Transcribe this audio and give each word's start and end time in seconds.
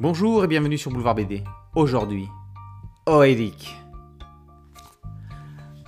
Bonjour 0.00 0.44
et 0.44 0.46
bienvenue 0.46 0.78
sur 0.78 0.92
Boulevard 0.92 1.16
BD. 1.16 1.42
Aujourd'hui, 1.74 2.28
Oedic. 3.08 3.74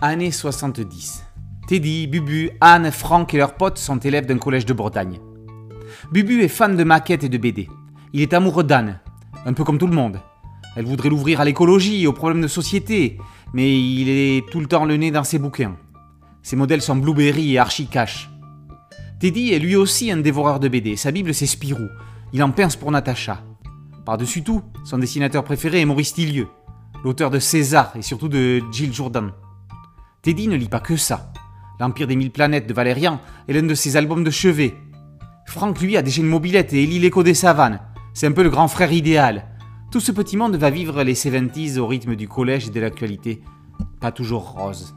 Année 0.00 0.32
70. 0.32 1.24
Teddy, 1.68 2.08
Bubu, 2.08 2.50
Anne, 2.60 2.90
Franck 2.90 3.34
et 3.34 3.38
leurs 3.38 3.54
potes 3.54 3.78
sont 3.78 3.98
élèves 3.98 4.26
d'un 4.26 4.38
collège 4.38 4.66
de 4.66 4.72
Bretagne. 4.72 5.20
Bubu 6.10 6.42
est 6.42 6.48
fan 6.48 6.76
de 6.76 6.82
maquettes 6.82 7.22
et 7.22 7.28
de 7.28 7.38
BD. 7.38 7.68
Il 8.12 8.20
est 8.20 8.34
amoureux 8.34 8.64
d'Anne, 8.64 8.98
un 9.46 9.52
peu 9.52 9.62
comme 9.62 9.78
tout 9.78 9.86
le 9.86 9.94
monde. 9.94 10.18
Elle 10.74 10.86
voudrait 10.86 11.08
l'ouvrir 11.08 11.40
à 11.40 11.44
l'écologie 11.44 12.08
aux 12.08 12.12
problèmes 12.12 12.42
de 12.42 12.48
société, 12.48 13.16
mais 13.52 13.80
il 13.80 14.08
est 14.08 14.50
tout 14.50 14.58
le 14.58 14.66
temps 14.66 14.86
le 14.86 14.96
nez 14.96 15.12
dans 15.12 15.22
ses 15.22 15.38
bouquins. 15.38 15.76
Ses 16.42 16.56
modèles 16.56 16.82
sont 16.82 16.96
Blueberry 16.96 17.54
et 17.54 17.60
Archie-Cash. 17.60 18.28
Teddy 19.20 19.52
est 19.52 19.60
lui 19.60 19.76
aussi 19.76 20.10
un 20.10 20.16
dévoreur 20.16 20.58
de 20.58 20.66
BD. 20.66 20.96
Sa 20.96 21.12
Bible, 21.12 21.32
c'est 21.32 21.46
Spirou. 21.46 21.86
Il 22.32 22.42
en 22.42 22.50
pince 22.50 22.74
pour 22.74 22.90
Natacha. 22.90 23.44
Par-dessus 24.04 24.42
tout, 24.42 24.62
son 24.84 24.98
dessinateur 24.98 25.44
préféré 25.44 25.80
est 25.80 25.84
Maurice 25.84 26.14
Tillieu, 26.14 26.48
l'auteur 27.04 27.30
de 27.30 27.38
César 27.38 27.92
et 27.96 28.02
surtout 28.02 28.28
de 28.28 28.62
Jill 28.72 28.92
Jourdan. 28.92 29.28
Teddy 30.22 30.48
ne 30.48 30.56
lit 30.56 30.68
pas 30.68 30.80
que 30.80 30.96
ça. 30.96 31.32
L'Empire 31.78 32.06
des 32.06 32.16
Mille 32.16 32.30
Planètes 32.30 32.66
de 32.66 32.74
Valérian 32.74 33.20
est 33.48 33.52
l'un 33.52 33.62
de 33.62 33.74
ses 33.74 33.96
albums 33.96 34.24
de 34.24 34.30
chevet. 34.30 34.74
Franck, 35.46 35.80
lui, 35.80 35.96
a 35.96 36.02
déjà 36.02 36.20
une 36.20 36.28
mobilette 36.28 36.72
et 36.72 36.84
lit 36.86 36.98
l'écho 36.98 37.22
des 37.22 37.34
savanes. 37.34 37.80
C'est 38.12 38.26
un 38.26 38.32
peu 38.32 38.42
le 38.42 38.50
grand 38.50 38.68
frère 38.68 38.92
idéal. 38.92 39.46
Tout 39.90 40.00
ce 40.00 40.12
petit 40.12 40.36
monde 40.36 40.56
va 40.56 40.70
vivre 40.70 41.02
les 41.02 41.14
70s 41.14 41.78
au 41.78 41.86
rythme 41.86 42.16
du 42.16 42.28
collège 42.28 42.68
et 42.68 42.70
de 42.70 42.80
l'actualité. 42.80 43.42
Pas 44.00 44.12
toujours 44.12 44.50
rose. 44.52 44.94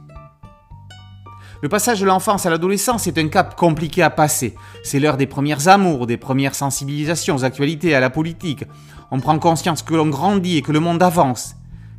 Le 1.62 1.68
passage 1.68 2.00
de 2.00 2.06
l'enfance 2.06 2.46
à 2.46 2.50
l'adolescence 2.50 3.06
est 3.06 3.18
un 3.18 3.28
cap 3.28 3.56
compliqué 3.56 4.02
à 4.02 4.10
passer. 4.10 4.54
C'est 4.82 5.00
l'heure 5.00 5.16
des 5.16 5.26
premières 5.26 5.68
amours, 5.68 6.06
des 6.06 6.16
premières 6.16 6.54
sensibilisations 6.54 7.36
aux 7.36 7.44
actualités, 7.44 7.94
à 7.94 8.00
la 8.00 8.10
politique. 8.10 8.64
On 9.10 9.20
prend 9.20 9.38
conscience 9.38 9.82
que 9.82 9.94
l'on 9.94 10.08
grandit 10.08 10.58
et 10.58 10.62
que 10.62 10.72
le 10.72 10.80
monde 10.80 11.02
avance. 11.02 11.56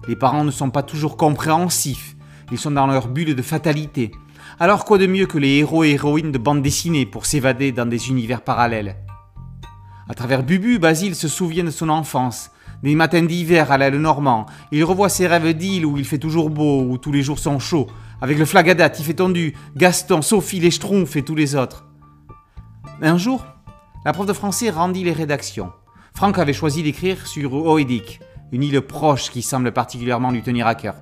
Les 0.07 0.15
parents 0.15 0.43
ne 0.43 0.51
sont 0.51 0.69
pas 0.69 0.83
toujours 0.83 1.17
compréhensifs. 1.17 2.15
Ils 2.51 2.59
sont 2.59 2.71
dans 2.71 2.85
leur 2.85 3.07
bulle 3.07 3.35
de 3.35 3.41
fatalité. 3.41 4.11
Alors 4.59 4.85
quoi 4.85 4.97
de 4.97 5.07
mieux 5.07 5.25
que 5.25 5.39
les 5.39 5.57
héros 5.57 5.83
et 5.83 5.91
héroïnes 5.91 6.31
de 6.31 6.37
bande 6.37 6.61
dessinée 6.61 7.05
pour 7.05 7.25
s'évader 7.25 7.71
dans 7.71 7.87
des 7.87 8.09
univers 8.09 8.41
parallèles? 8.41 8.97
À 10.07 10.13
travers 10.13 10.43
Bubu, 10.43 10.77
Basile 10.77 11.15
se 11.15 11.27
souvient 11.27 11.63
de 11.63 11.71
son 11.71 11.89
enfance. 11.89 12.51
Des 12.83 12.95
matins 12.95 13.23
d'hiver 13.23 13.71
à 13.71 13.77
l'aile 13.77 13.97
normand, 13.97 14.45
il 14.71 14.83
revoit 14.83 15.09
ses 15.09 15.27
rêves 15.27 15.53
d'île 15.53 15.85
où 15.85 15.97
il 15.97 16.05
fait 16.05 16.17
toujours 16.17 16.49
beau, 16.49 16.83
où 16.83 16.97
tous 16.97 17.11
les 17.11 17.23
jours 17.23 17.39
sont 17.39 17.59
chauds, 17.59 17.87
avec 18.21 18.37
le 18.37 18.45
flagadat, 18.45 18.89
fait 18.89 19.13
Tendu, 19.13 19.55
Gaston, 19.75 20.21
Sophie, 20.21 20.59
les 20.59 20.71
Schtroumpfs 20.71 21.15
et 21.15 21.23
tous 21.23 21.35
les 21.35 21.55
autres. 21.55 21.85
Un 23.01 23.17
jour, 23.17 23.45
la 24.05 24.13
prof 24.13 24.25
de 24.25 24.33
français 24.33 24.69
rendit 24.69 25.03
les 25.03 25.11
rédactions. 25.11 25.71
Franck 26.13 26.37
avait 26.37 26.53
choisi 26.53 26.83
d'écrire 26.83 27.27
sur 27.27 27.53
Oedic, 27.53 28.19
une 28.51 28.63
île 28.63 28.81
proche 28.81 29.31
qui 29.31 29.41
semble 29.41 29.71
particulièrement 29.71 30.31
lui 30.31 30.43
tenir 30.43 30.67
à 30.67 30.75
cœur. 30.75 30.95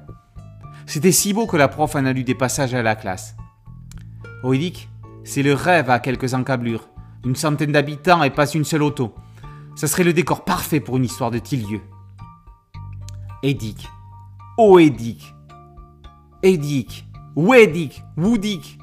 C'était 0.86 1.12
si 1.12 1.34
beau 1.34 1.46
que 1.46 1.58
la 1.58 1.68
prof 1.68 1.96
en 1.96 2.06
a 2.06 2.14
lu 2.14 2.24
des 2.24 2.36
passages 2.36 2.74
à 2.74 2.82
la 2.82 2.96
classe. 2.96 3.36
Oedic, 4.44 4.90
c'est 5.24 5.44
le 5.44 5.54
rêve 5.54 5.90
à 5.90 6.00
quelques 6.00 6.34
encablures, 6.34 6.88
une 7.26 7.36
centaine 7.36 7.72
d'habitants 7.72 8.24
et 8.24 8.30
pas 8.30 8.48
une 8.48 8.66
seule 8.66 8.84
auto. 8.84 9.14
Ça 9.76 9.88
serait 9.88 10.04
le 10.04 10.14
décor 10.14 10.46
parfait 10.46 10.80
pour 10.80 10.98
une 10.98 11.06
histoire 11.06 11.32
de 11.32 11.40
Tilieu. 11.40 11.82
Edic. 13.42 13.88
Oedic. 14.58 15.34
Edic, 16.44 17.06
Wedic, 17.38 18.04
Woudic. 18.18 18.78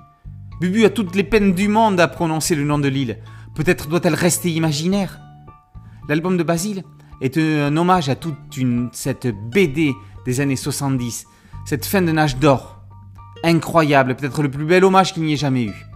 Bubu 0.60 0.84
a 0.86 0.91
toutes 0.91 1.14
les 1.14 1.24
peines 1.24 1.52
du 1.52 1.69
monde 1.69 2.00
à 2.00 2.08
prononcer 2.08 2.55
le 2.55 2.64
nom 2.64 2.78
de 2.78 2.88
l'île. 2.88 3.19
Peut-être 3.55 3.86
doit-elle 3.86 4.14
rester 4.14 4.50
imaginaire 4.50 5.20
L'album 6.08 6.38
de 6.38 6.42
Basile 6.42 6.84
est 7.20 7.36
un 7.36 7.77
hommage 7.77 8.08
à 8.08 8.16
toute 8.16 8.36
cette 8.92 9.28
BD 9.52 9.92
des 10.25 10.41
années 10.41 10.56
70, 10.56 11.26
cette 11.66 11.84
fin 11.84 12.00
de 12.00 12.12
nage 12.12 12.38
d'or. 12.38 12.81
Incroyable, 13.44 14.16
peut-être 14.16 14.42
le 14.42 14.50
plus 14.50 14.65
bel 14.65 14.84
hommage 14.84 15.12
qu'il 15.12 15.25
n'y 15.25 15.34
ait 15.34 15.36
jamais 15.36 15.65
eu. 15.65 15.86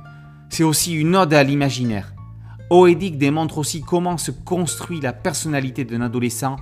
C'est 0.50 0.64
aussi 0.64 0.94
une 0.94 1.16
ode 1.16 1.32
à 1.32 1.42
l'imaginaire. 1.42 2.13
Oedic 2.74 3.18
démontre 3.18 3.58
aussi 3.58 3.82
comment 3.82 4.18
se 4.18 4.32
construit 4.32 5.00
la 5.00 5.12
personnalité 5.12 5.84
d'un 5.84 6.00
adolescent 6.00 6.56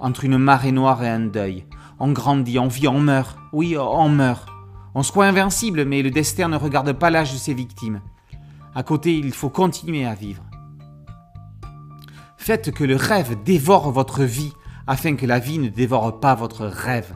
entre 0.00 0.24
une 0.24 0.38
marée 0.38 0.72
noire 0.72 1.02
et 1.04 1.08
un 1.08 1.20
deuil. 1.20 1.66
On 1.98 2.12
grandit, 2.12 2.58
on 2.58 2.68
vit, 2.68 2.88
on 2.88 3.00
meurt. 3.00 3.36
Oui, 3.52 3.76
on 3.76 4.08
meurt. 4.08 4.48
On 4.94 5.02
se 5.02 5.12
croit 5.12 5.26
invincible, 5.26 5.84
mais 5.84 6.02
le 6.02 6.10
destin 6.10 6.48
ne 6.48 6.56
regarde 6.56 6.92
pas 6.94 7.10
l'âge 7.10 7.32
de 7.32 7.38
ses 7.38 7.52
victimes. 7.52 8.00
À 8.74 8.82
côté, 8.82 9.18
il 9.18 9.32
faut 9.32 9.50
continuer 9.50 10.06
à 10.06 10.14
vivre. 10.14 10.42
Faites 12.38 12.70
que 12.72 12.84
le 12.84 12.96
rêve 12.96 13.36
dévore 13.44 13.90
votre 13.90 14.22
vie 14.22 14.52
afin 14.86 15.16
que 15.16 15.26
la 15.26 15.38
vie 15.38 15.58
ne 15.58 15.68
dévore 15.68 16.18
pas 16.18 16.34
votre 16.34 16.66
rêve. 16.66 17.12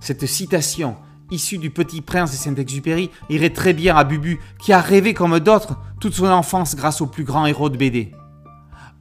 Cette 0.00 0.26
citation, 0.26 0.96
issue 1.30 1.58
du 1.58 1.70
Petit 1.70 2.00
Prince 2.00 2.30
de 2.30 2.36
Saint-Exupéry, 2.36 3.10
irait 3.28 3.50
très 3.50 3.72
bien 3.72 3.96
à 3.96 4.04
Bubu, 4.04 4.40
qui 4.58 4.72
a 4.72 4.80
rêvé 4.80 5.14
comme 5.14 5.38
d'autres 5.40 5.76
toute 6.00 6.14
son 6.14 6.26
enfance 6.26 6.76
grâce 6.76 7.00
au 7.00 7.06
plus 7.06 7.24
grand 7.24 7.46
héros 7.46 7.70
de 7.70 7.76
BD. 7.76 8.12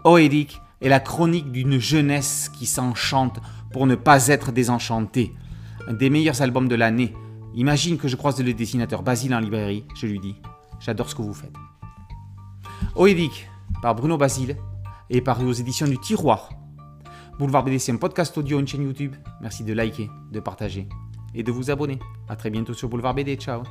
Oedic 0.05 0.59
est 0.81 0.89
la 0.89 0.99
chronique 0.99 1.51
d'une 1.51 1.79
jeunesse 1.79 2.49
qui 2.57 2.65
s'enchante 2.65 3.39
pour 3.71 3.87
ne 3.87 3.95
pas 3.95 4.27
être 4.27 4.51
désenchantée. 4.51 5.33
Un 5.87 5.93
des 5.93 6.09
meilleurs 6.09 6.41
albums 6.41 6.67
de 6.67 6.75
l'année. 6.75 7.13
Imagine 7.55 7.97
que 7.97 8.07
je 8.07 8.15
croise 8.15 8.41
le 8.41 8.53
dessinateur 8.53 9.03
Basile 9.03 9.35
en 9.35 9.39
librairie, 9.39 9.85
je 9.95 10.07
lui 10.07 10.19
dis 10.19 10.35
J'adore 10.79 11.09
ce 11.09 11.15
que 11.15 11.21
vous 11.21 11.33
faites. 11.33 11.53
Oedic, 12.95 13.49
par 13.81 13.95
Bruno 13.95 14.17
Basile, 14.17 14.57
et 15.09 15.21
paru 15.21 15.45
aux 15.45 15.53
éditions 15.53 15.87
du 15.87 15.97
Tiroir. 15.97 16.49
Boulevard 17.39 17.63
BD, 17.63 17.79
c'est 17.79 17.91
un 17.91 17.97
podcast 17.97 18.37
audio, 18.37 18.59
une 18.59 18.67
chaîne 18.67 18.83
YouTube. 18.83 19.15
Merci 19.41 19.63
de 19.63 19.73
liker, 19.73 20.09
de 20.31 20.39
partager 20.39 20.87
et 21.35 21.43
de 21.43 21.51
vous 21.51 21.71
abonner. 21.71 21.99
A 22.29 22.35
très 22.35 22.49
bientôt 22.49 22.73
sur 22.73 22.89
Boulevard 22.89 23.13
BD. 23.13 23.35
Ciao 23.35 23.63